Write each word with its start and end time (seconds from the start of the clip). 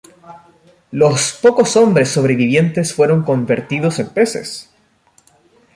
Los 0.89 1.33
pocos 1.43 1.75
hombres 1.77 2.09
sobrevivientes 2.09 2.91
fueron 2.91 3.21
convertidos 3.21 3.99
en 3.99 4.09
Peces. 4.09 4.67